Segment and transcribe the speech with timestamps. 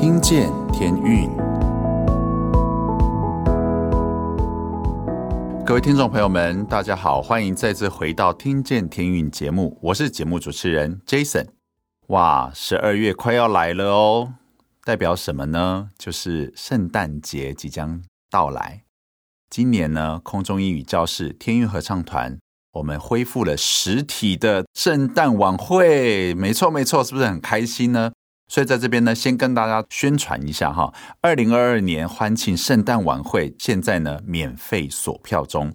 [0.00, 1.28] 听见天运，
[5.66, 11.48] 各位听众朋友们，大家好，欢迎再次回到《听见天运》节目，我是节目主持人 Jason。
[12.06, 14.32] 哇，十二月快要来了哦，
[14.84, 15.90] 代表什么呢？
[15.98, 18.84] 就是圣诞节即将到来。
[19.50, 22.38] 今年呢，空中英语教室天运合唱团。
[22.72, 28.12] 我们恢复了实体的圣诞晚会，没错没错，是不是很开心呢？
[28.50, 35.72] 所以在这边呢，先跟大家宣传一下哈，二零二二年欢庆圣诞晚会，现在呢免费锁票中，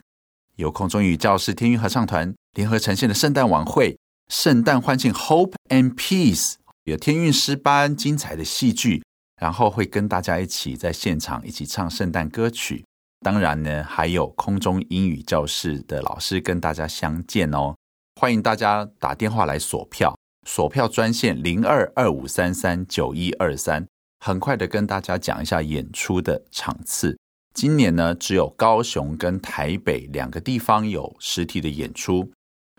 [0.58, 9.02] 由空中语教室天运合唱团联合呈现的圣诞晚会，圣诞欢庆 Hope and Peace，有天运诗班精彩的戏剧，
[9.42, 12.84] 然后会跟大家一起在现场一起唱圣诞歌曲。
[13.22, 17.74] 当然呢，还有空中英语教室的老师跟大家相见哦。
[18.20, 20.14] 欢迎大家打电话来锁票，
[20.46, 23.86] 锁票专线零二二五三三九一二三。
[24.24, 27.18] 很快的跟大家讲一下演出的场次。
[27.54, 32.32] 今年呢，只有高雄跟台北两个地方有实体的演出。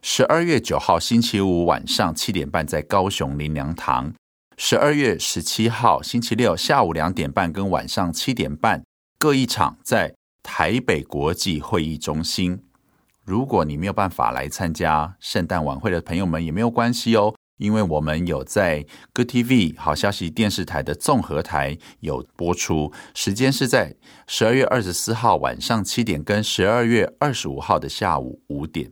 [0.02, 4.12] 十二月九号星期五晚上七点半在高雄林良堂；
[4.56, 8.82] 十二月十七号星期六下午两点半跟晚上七点半
[9.19, 10.14] 各一场在。
[10.48, 12.62] 台北国际会议中心，
[13.24, 23.94] 如果你没有办法来参加圣诞晚会的朋友们也没有关系哦，因为我们有在 Good TV 好消息电视台的综合台有播出，时间是在
[24.26, 28.90] 十二月二十四号晚上七点跟十二月二十五号的下午五点。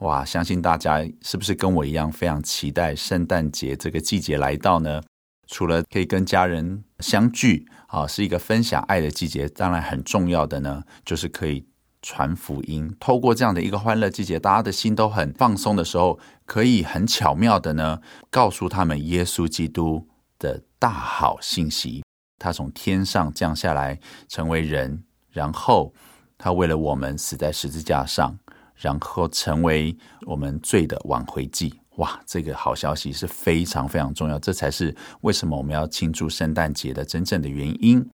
[0.00, 5.02] 哇，相信大家是不是跟我一样非常期待圣诞节这个季节来到呢？
[5.48, 9.48] 除了可以跟家人相聚啊，是一个分享爱的季节。
[9.48, 11.66] 当然，很重要的呢，就是可以
[12.02, 12.94] 传福音。
[13.00, 20.06] 透过这样的一个欢乐季节，大家的心都很放松的时候，可以很巧妙的呢，告诉他们耶稣基督
[20.38, 22.02] 的大好信息。
[22.38, 25.92] 他从天上降下来，成为人，然后
[26.36, 28.38] 他为了我们死在十字架上，
[28.76, 31.80] 然后成为我们罪的挽回祭。
[31.96, 38.08] 哇，这个好消息是非常非常重要，这才是为什么我们要庆祝圣诞节的真正的原因。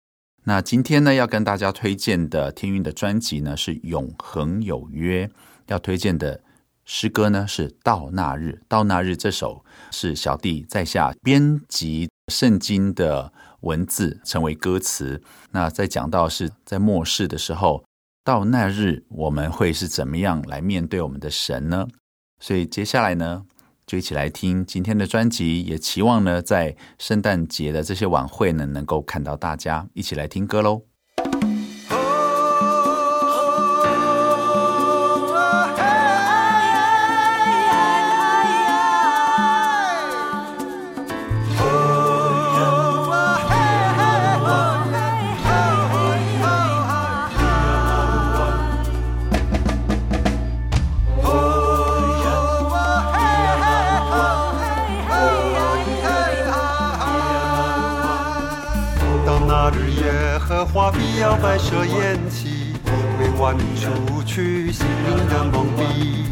[0.44, 5.26] 那今天呢，要跟大家推荐的天运的专辑呢是《永恒有约》，
[5.66, 6.40] 要推荐的
[6.84, 8.58] 诗歌呢是《到那日》。
[8.66, 15.22] 到那日这首是小弟在下编辑圣经的文字成为歌词。
[15.50, 17.84] 那在讲到是在末世的时候，
[18.24, 21.86] 到那日我们会是怎么样来面对我们的神呢？
[22.40, 23.44] 所以接下来呢，
[23.90, 30.89] 就一起来听今天的专辑，也期望呢，在圣诞节的这些晚会呢，能够看到大家一起来听歌喽。
[61.20, 62.74] 要摆设宴席，
[63.18, 66.26] 为万民除去心灵的蒙蔽。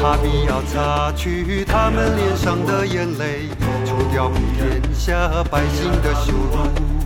[0.00, 3.48] 他必要擦去他们脸上的眼泪，
[3.84, 6.97] 除掉天下百姓的羞辱。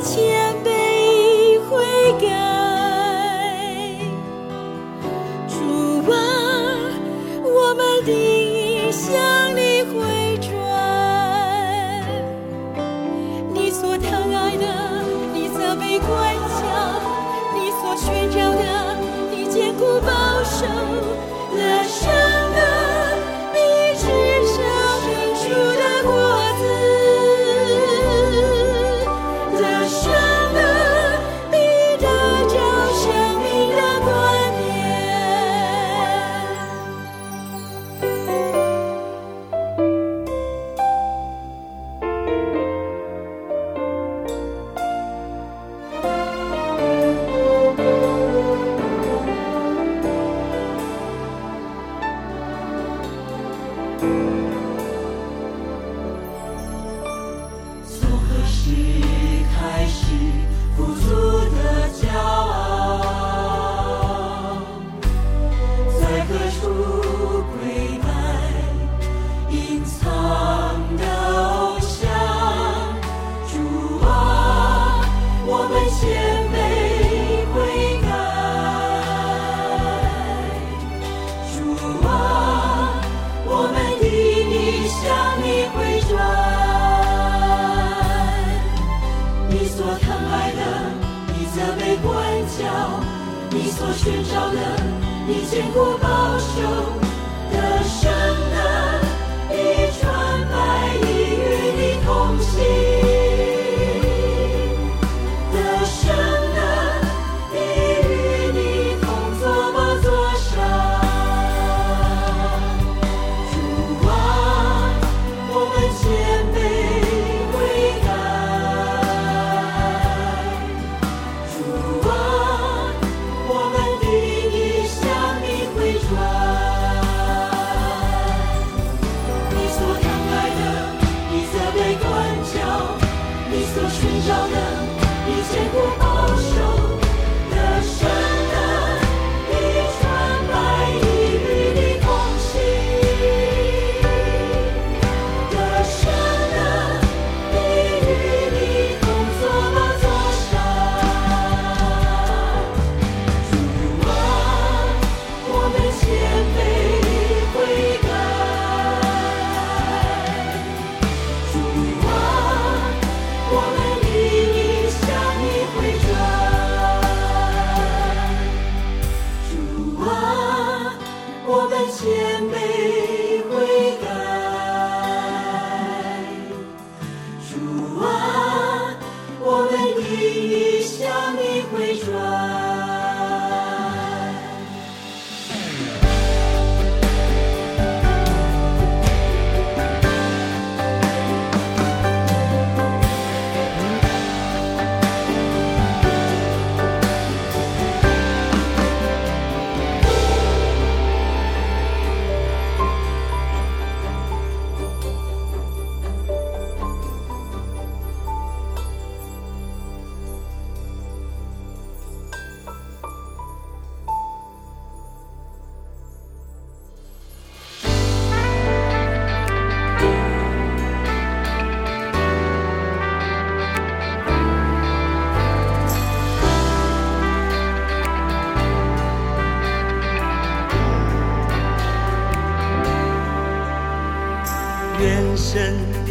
[0.00, 1.82] 千倍悔
[2.20, 2.45] 改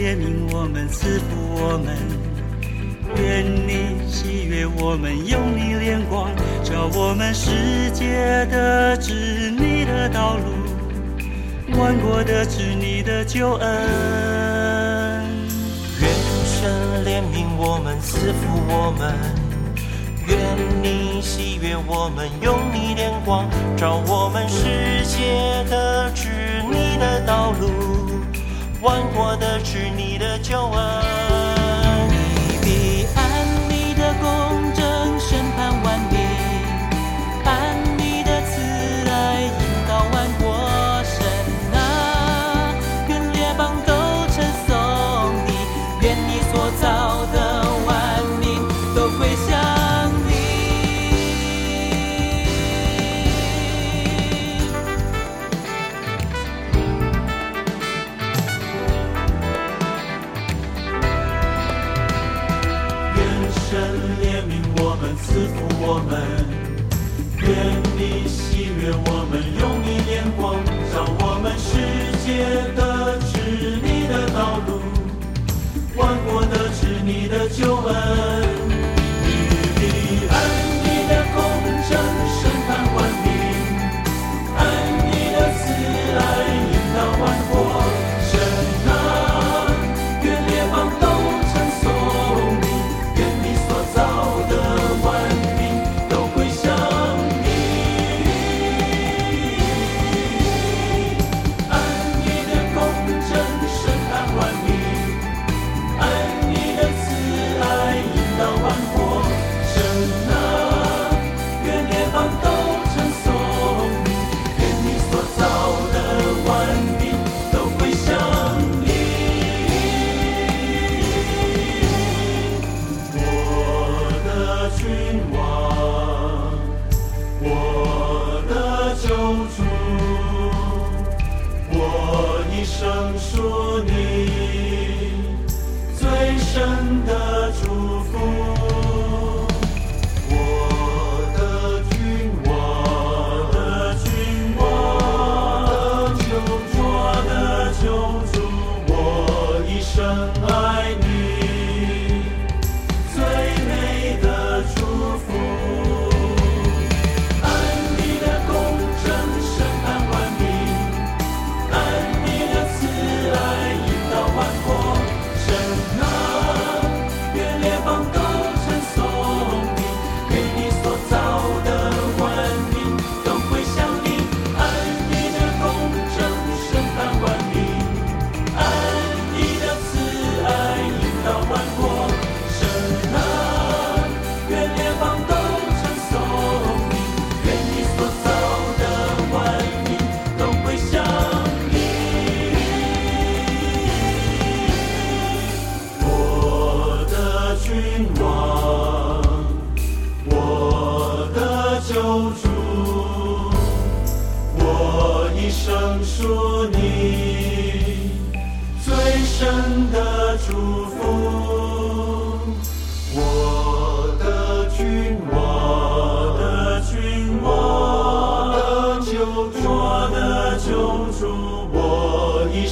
[0.06, 1.98] 怜悯我们，赐福我们。
[3.18, 6.30] 愿你喜悦我们，用你怜光
[6.64, 13.68] 照我们世界的，指你的道路，万国的指你的救恩。
[16.00, 16.08] 愿
[16.46, 16.70] 神
[17.04, 19.12] 怜悯我们，赐福我们。
[20.28, 20.38] 愿
[20.84, 26.30] 你喜悦我们，用你怜光照我们世界的，指
[26.70, 27.85] 你的道路。
[28.86, 31.45] 换过的是你的旧爱
[65.98, 66.20] 我们
[67.40, 67.48] 愿
[67.96, 70.62] 你喜悦我们用你眼光
[70.94, 71.72] 让我们世
[72.26, 72.44] 界
[72.76, 74.82] 得知你的道路。
[75.96, 78.55] 万国得知你的救恩。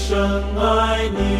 [0.06, 0.20] 深
[0.58, 1.33] 爱你。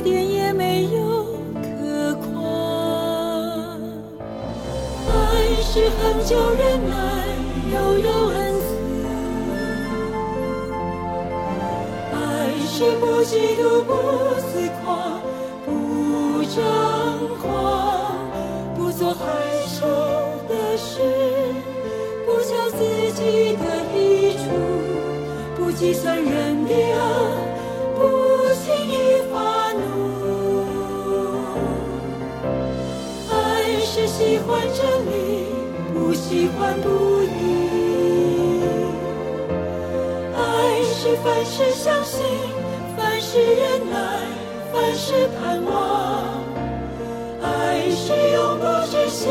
[0.00, 1.26] 一点也没有
[1.60, 3.76] 可夸。
[5.12, 5.12] 爱
[5.60, 6.96] 是恒久忍耐，
[7.70, 8.64] 又有恩慈；
[12.14, 12.16] 爱
[12.66, 13.92] 是不嫉妒，不
[14.40, 15.20] 自夸，
[15.66, 15.68] 不
[16.44, 16.64] 张
[17.36, 18.16] 狂，
[18.74, 19.20] 不做害
[19.66, 19.84] 羞
[20.48, 21.02] 的事，
[22.24, 22.78] 不求自
[23.12, 23.62] 己的
[23.94, 24.48] 益处，
[25.58, 27.49] 不计算人的恶，
[34.20, 35.46] 喜欢真理，
[35.94, 38.60] 不喜欢不义。
[40.36, 42.22] 爱是凡事相信，
[42.94, 43.96] 凡事忍耐，
[44.70, 45.72] 凡事盼望。
[47.42, 49.26] 爱是永不止息，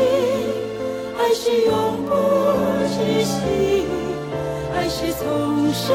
[1.16, 1.72] 爱是永
[2.08, 2.10] 不
[2.88, 3.86] 止息，
[4.74, 5.94] 爱是从神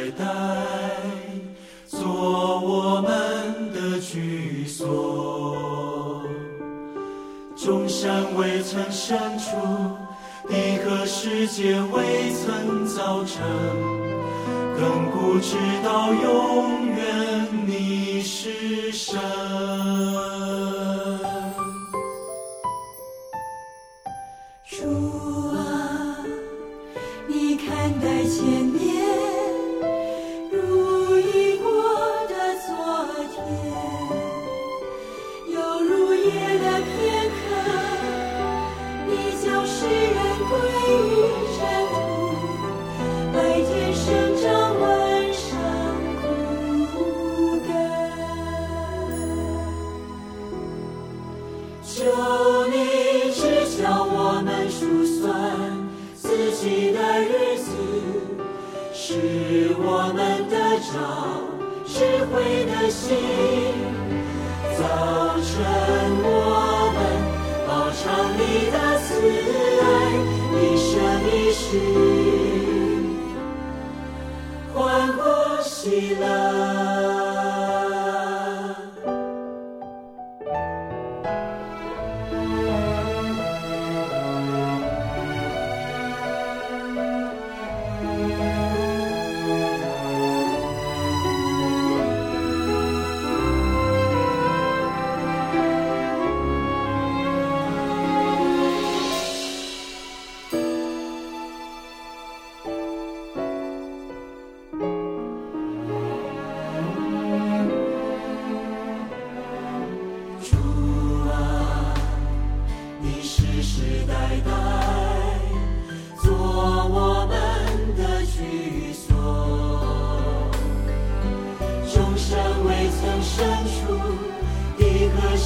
[0.00, 0.24] 代代
[1.86, 2.00] 做
[2.60, 6.22] 我们的居所，
[7.54, 9.56] 众山未曾生出，
[10.48, 13.42] 地和世界未曾造成，
[14.78, 19.20] 亘古直到永远，你是神。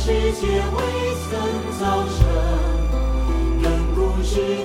[0.05, 0.81] 世界未
[1.31, 1.33] 曾
[1.81, 2.19] 造成，
[3.63, 3.65] 亘
[3.95, 4.64] 古至。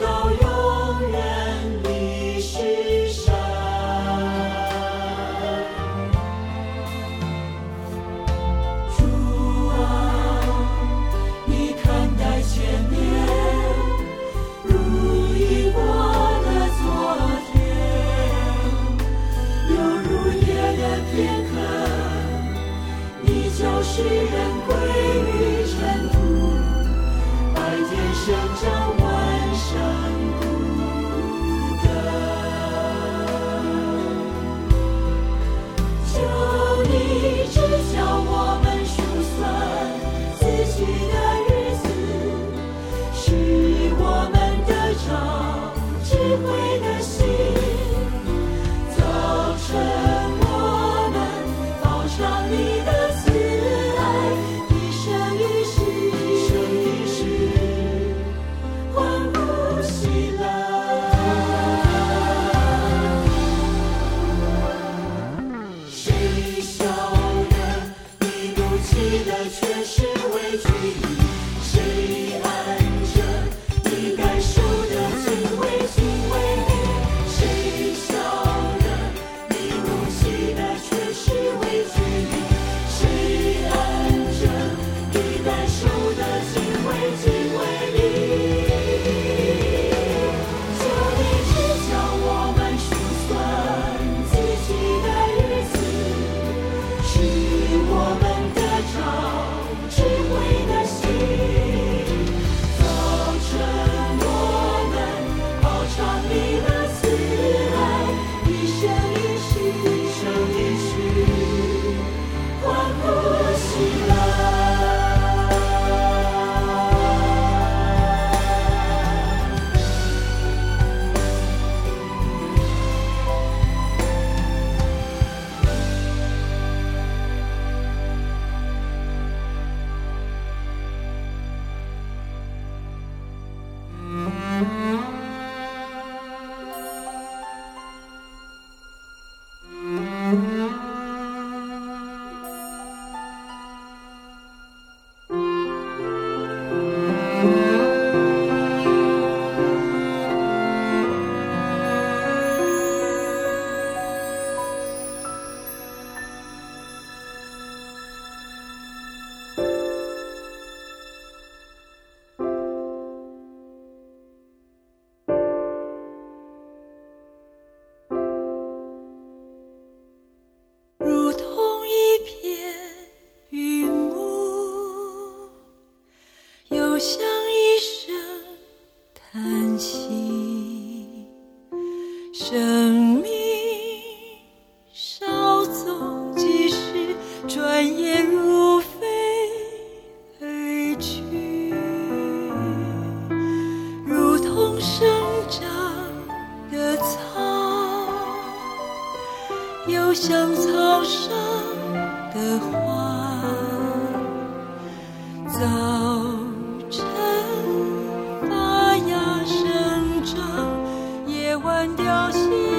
[211.79, 212.78] 换掉心。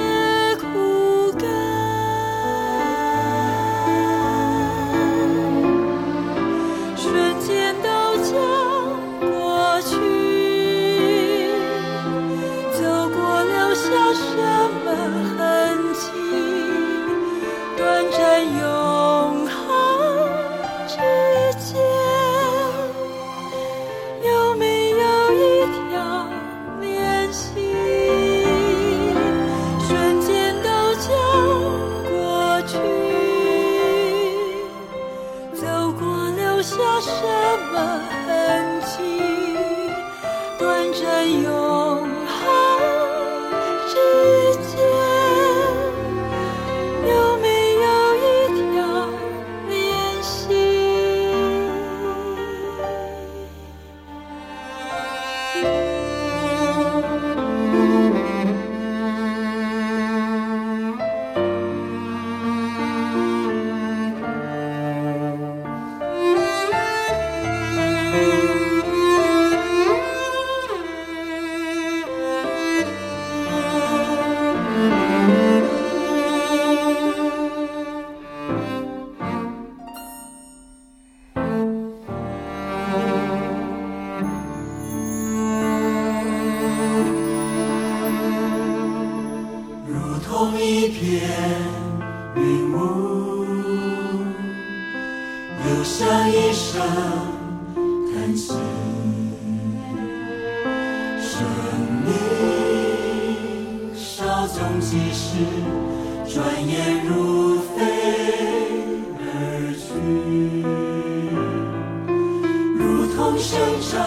[113.21, 114.01] 如同生长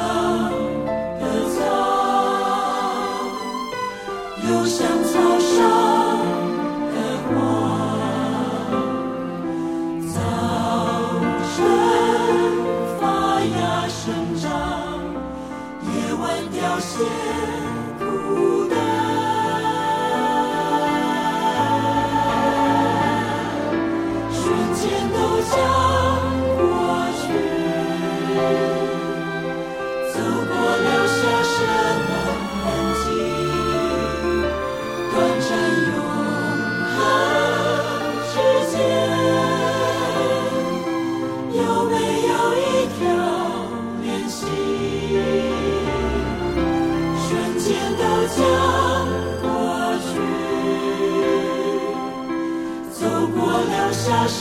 [1.20, 1.64] 的草，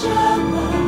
[0.04, 0.83] 下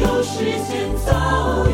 [0.00, 1.69] 有时间走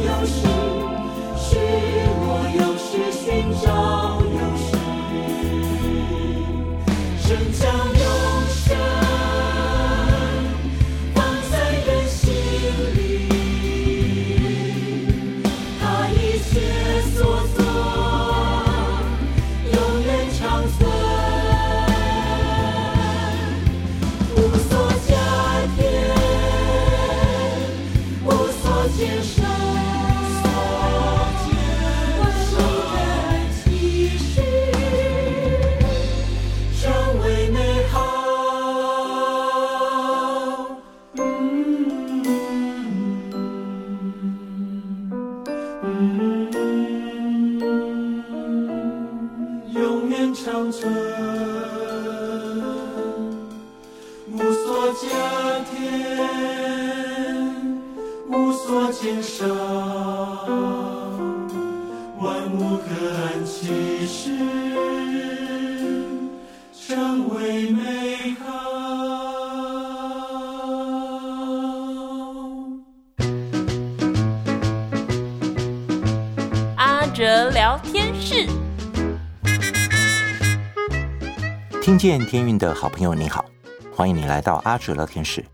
[82.24, 83.44] 天运的好朋友，你好，
[83.92, 85.44] 欢迎你来到阿哲聊天室。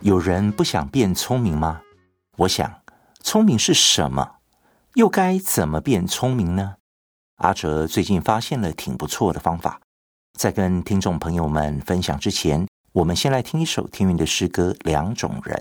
[0.00, 1.82] 有人不想变聪明吗？
[2.38, 2.80] 我想，
[3.22, 4.36] 聪明是什么？
[4.94, 6.76] 又该怎么变聪明呢？
[7.36, 9.80] 阿哲最近发现了挺不错的方法，
[10.38, 15.56] 在跟听众朋友们分享之前，我们先来听一首天运的诗歌《两种人》。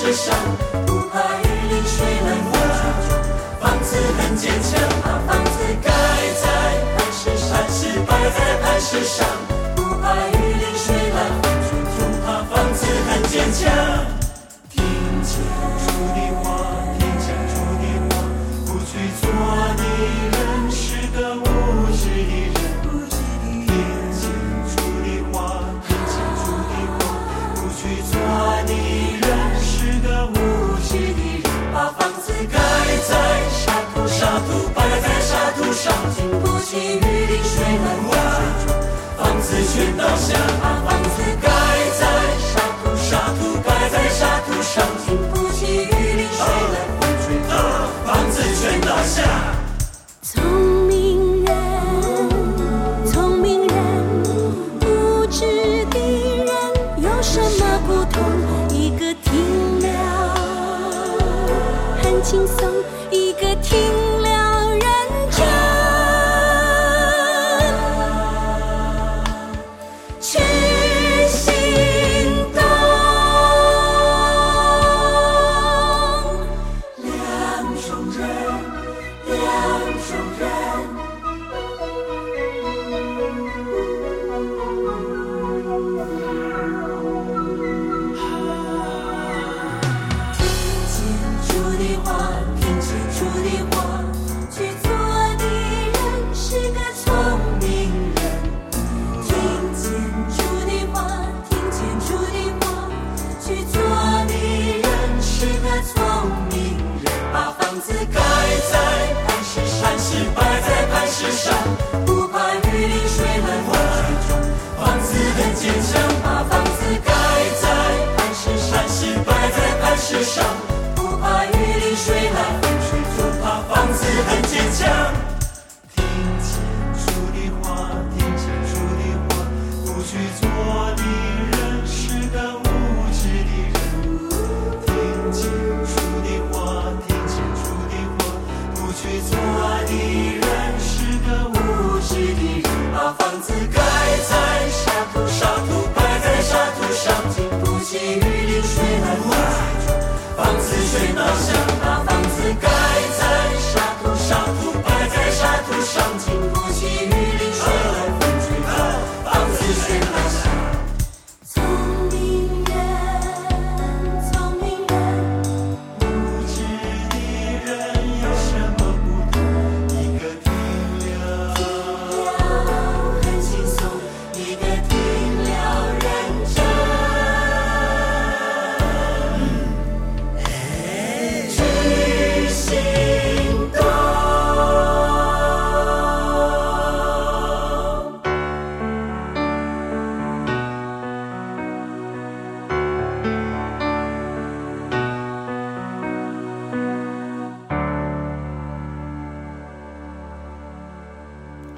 [0.00, 0.32] 世上，
[0.86, 2.56] 不怕雨淋水冷的
[3.60, 4.80] 房子很坚强。
[5.02, 5.50] 把房子
[5.82, 5.90] 盖
[6.40, 6.46] 在
[6.94, 9.26] 磐石上，是摆在磐石上，
[9.74, 11.18] 不怕雨淋水冷，
[11.98, 14.17] 就怕房子很坚强。
[39.78, 41.48] 全倒下把房子盖
[42.00, 42.04] 在
[42.40, 46.76] 沙土沙土盖在沙土上经不起雨淋湿了。
[46.98, 49.57] 风吹着房子全倒下。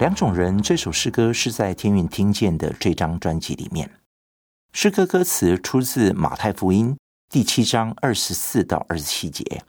[0.00, 3.98] 两种人这首诗歌是在天韵听见的这张专辑里面。
[4.72, 6.96] 诗歌歌词出自马太福音
[7.28, 9.62] 第七章二十四到二十七节，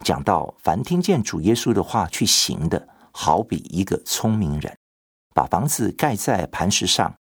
[0.00, 4.74] 讲到凡听见主耶稣的话去行的，好比一个聪明人，
[5.34, 7.14] 把房子盖在磐石上，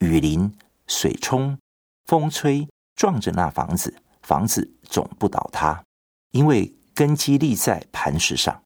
[0.00, 0.54] 雨淋、
[0.86, 1.58] 水冲、
[2.04, 5.82] 风吹，撞着那房子，房子总不倒塌，
[6.32, 8.62] 因为根基立在磐石上。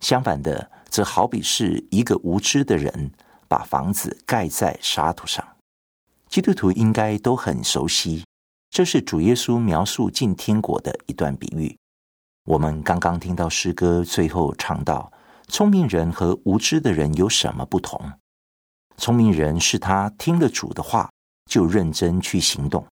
[0.00, 3.12] 相反的，这好比是一个无知的人
[3.46, 5.46] 把房子盖在沙土上。
[6.28, 8.24] 基督徒应该都很熟悉，
[8.68, 11.78] 这是主耶稣描述进天国的一段比喻。
[12.46, 15.12] 我们刚刚听到诗歌最后唱到：
[15.46, 18.14] 聪明人和无知的人有什么不同？
[18.96, 21.08] 聪明人是他听了主的话
[21.48, 22.84] 就认真去行动。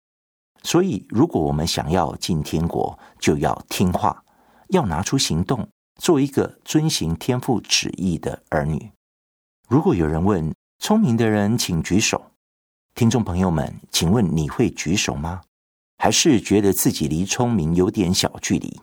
[0.63, 4.23] 所以，如果我们想要进天国，就要听话，
[4.69, 5.69] 要拿出行动。
[5.97, 8.93] 做一个遵行天父旨意的儿女。
[9.69, 12.31] 如果有人问聪明的人，请举手。
[12.95, 15.43] 听众朋友们，请问你会举手吗？
[15.99, 18.81] 还是觉得自己离聪明有点小距离？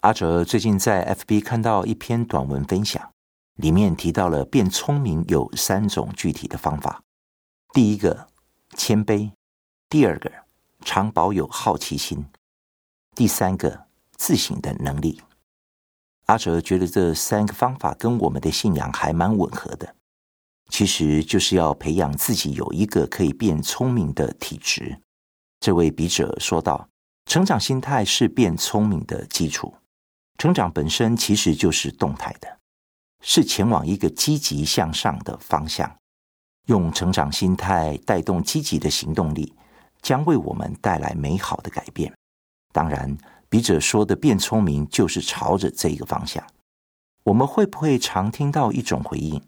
[0.00, 3.12] 阿哲最近在 FB 看到一篇短文分享，
[3.54, 7.02] 里面提到了变聪明有三种具体的方法。
[7.72, 8.28] 第一个，
[8.76, 9.30] 谦卑；
[9.88, 10.30] 第二个，
[10.84, 12.24] 常保有好奇心；
[13.14, 13.86] 第三个，
[14.16, 15.22] 自省的能力。
[16.32, 19.94] 阿哲觉得这三个方法跟我们的信仰还蛮吻合的，
[20.70, 24.98] 其实就是要培养自己有一个可以变聪明的体质。
[25.60, 26.88] 这位笔者说道
[27.28, 29.74] ：“成长心态是变聪明的基础。
[30.38, 32.48] 成长本身其实就是动态的，
[33.22, 35.94] 是前往一个积极向上的方向。
[36.68, 39.54] 用成长心态带动积极的行动力，
[40.00, 42.10] 将为我们带来美好的改变。
[42.72, 43.14] 当然。”
[43.52, 46.42] 笔者说的变聪明，就是朝着这个方向。
[47.24, 49.42] 我们会不会常听到一种回应？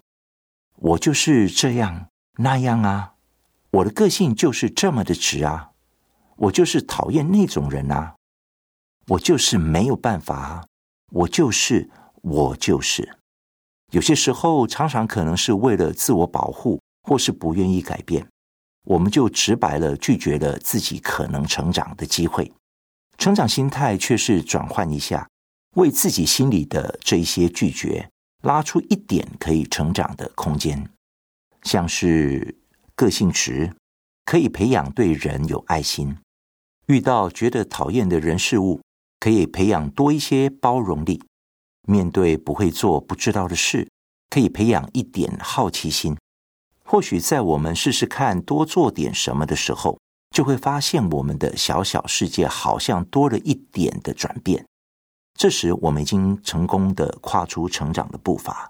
[0.75, 3.15] 我就是这样那样啊，
[3.71, 5.71] 我的个性就是这么的直啊，
[6.35, 8.13] 我就是讨厌那种人啊，
[9.07, 10.65] 我就是没有办法啊，
[11.11, 11.89] 我就是
[12.21, 13.17] 我就是。
[13.89, 18.27] 有些时候，常常可能是为了自我保护，或是不愿意改变，
[18.83, 22.53] 我们就直白了拒绝了自己可能成长的机会。
[23.17, 25.27] 成长心态却是转换一下，
[25.75, 28.09] 为自己心里的这一些拒绝
[28.43, 30.89] 拉出一点可以成长的空间，
[31.63, 32.55] 像是
[32.95, 33.73] 个性值，
[34.25, 36.15] 可以培养对人有爱心；
[36.87, 38.81] 遇到觉得讨厌的人事物，
[39.19, 41.19] 可以培养多一些包容力；
[41.87, 43.89] 面对不会做、不知道的事，
[44.29, 46.15] 可以培养一点好奇心。
[46.83, 49.97] 或许在我们试试看多做点什么的时候，
[50.35, 54.65] 就会发现我们的小小世界好像多了一点的转变。
[55.33, 58.69] 这时，我们已经成功的跨出成长的步伐。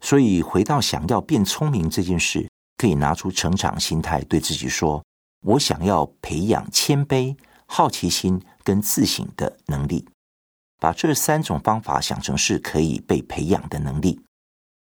[0.00, 5.00] 所以，回到想要变聪明这件事，可以拿出成长心态，对自己说
[5.46, 10.08] ：“我想要培养谦卑、好奇心跟自省的能力。”
[10.82, 14.20] 把这三种方法想成是可以被培养的能力。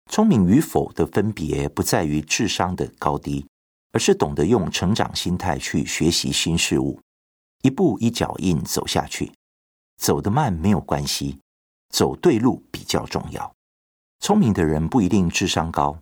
[0.09, 3.45] 聪明与否的分别，不在于智商的高低。
[3.93, 7.01] 而是懂得用成长心态去学习新事物，
[7.63, 9.33] 一步一脚印走下去，
[9.97, 11.39] 走得慢没有关系，
[11.89, 13.53] 走对路比较重要。
[14.21, 15.99] 聪明的人不一定智商高，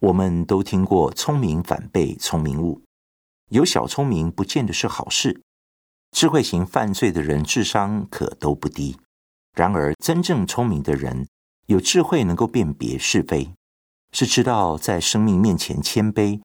[0.00, 2.82] 我们都听过“聪明反被聪明误”，
[3.50, 5.40] 有小聪明不见得是好事。
[6.10, 8.98] 智慧型犯罪的人智商可都不低，
[9.54, 11.28] 然而真正聪明的人
[11.66, 13.54] 有智慧，能够辨别是非，
[14.12, 16.40] 是知道在生命面前谦卑。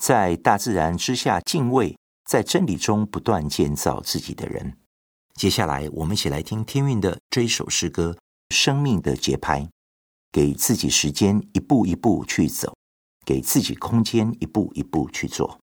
[0.00, 4.76] 在大自然之下敬畏，在真理中不断建造自己的人。
[5.34, 8.16] 接下来，我们一起来听天韵的这一首诗歌
[8.54, 9.60] 《生命的节拍》，
[10.30, 12.72] 给自己时间，一步一步去走；
[13.24, 15.58] 给自己空间，一步一步去做。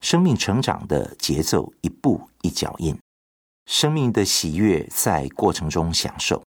[0.00, 2.94] 生命成长的节奏，一步一脚印；
[3.66, 6.42] 生命的喜悦，在过程中享受。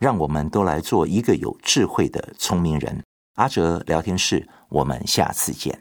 [0.00, 3.02] 让我们都来做一个有智慧的聪明人。
[3.34, 5.76] 阿哲聊天室，我们下次见。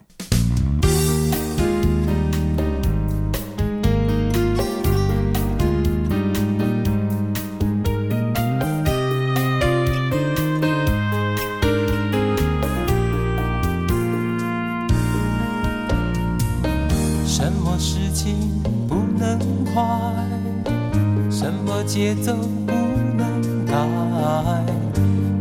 [21.98, 22.32] 节奏
[22.68, 22.74] 不
[23.18, 23.74] 能改，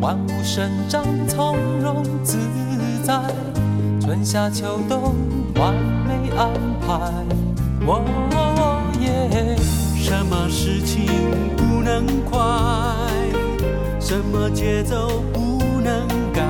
[0.01, 2.39] 万物生长从容自
[3.05, 3.21] 在，
[4.01, 5.15] 春夏秋冬
[5.57, 6.51] 完美安
[6.81, 6.95] 排。
[7.87, 9.55] 哦耶，
[9.97, 11.05] 什么事情
[11.59, 12.41] 不能快？
[14.01, 16.43] 什么节奏不能改？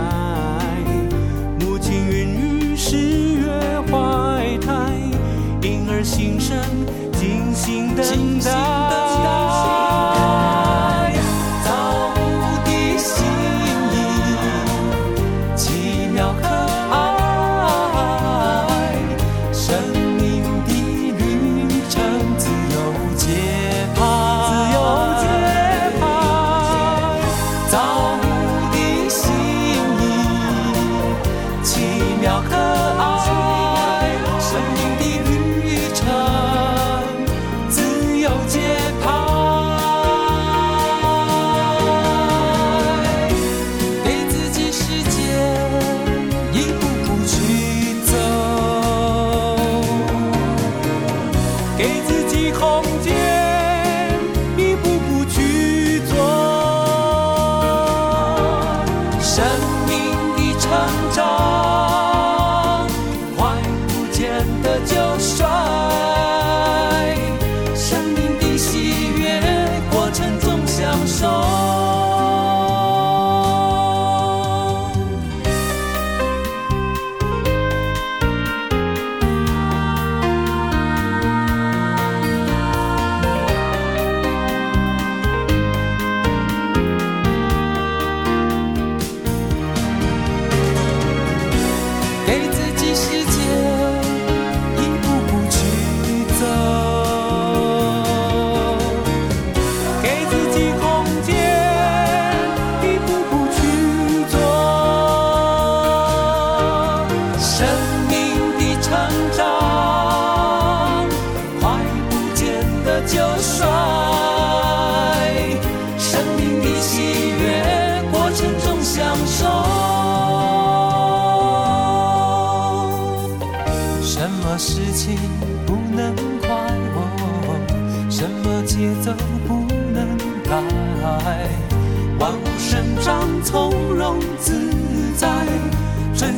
[1.59, 3.51] 母亲孕育十月
[3.91, 5.06] 怀胎。
[5.97, 6.59] 而心声，
[7.13, 8.51] 静心等待。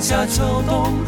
[0.08, 1.07] 夏秋冬。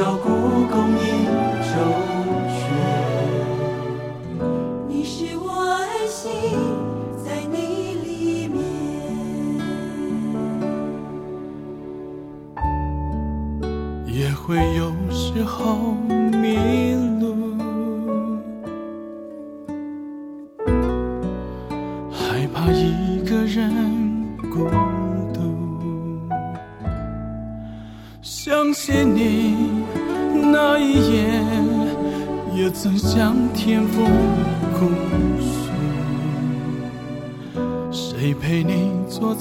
[0.00, 0.39] 照顾。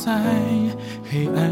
[0.10, 0.16] 在
[1.12, 1.49] 黑暗。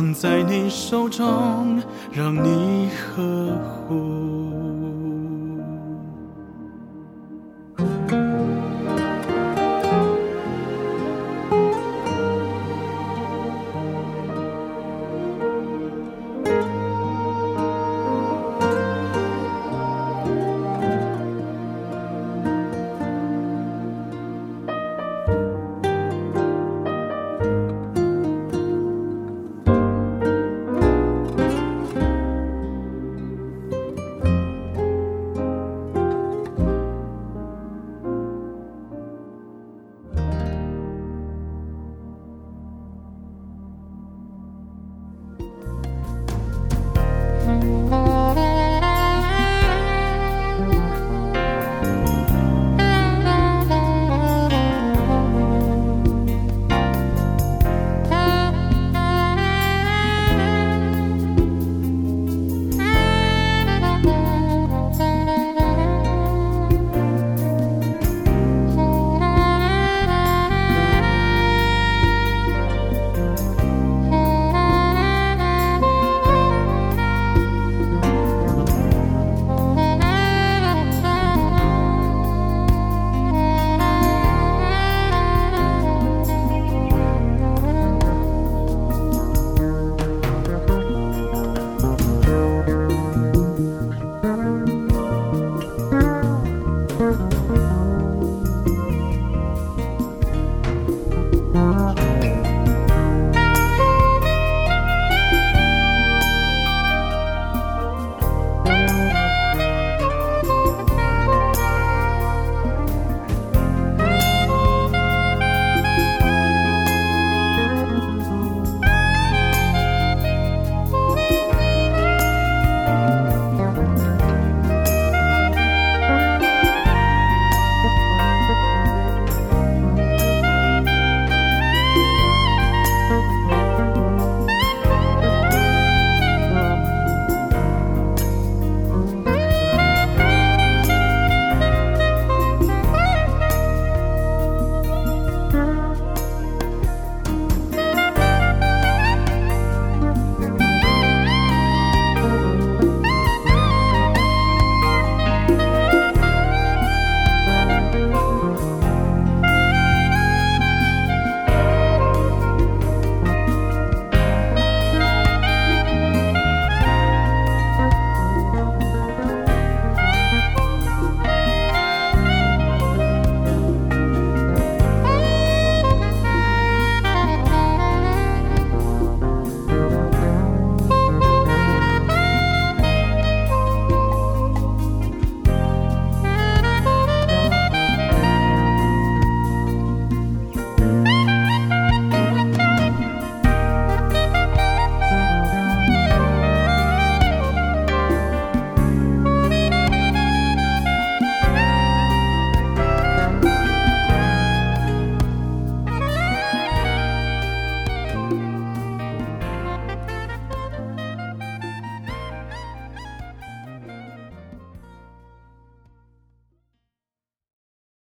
[0.00, 1.78] 放在你手中
[2.10, 3.54] 让你呵
[3.86, 4.49] 护。